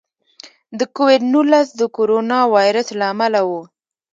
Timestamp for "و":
3.49-3.51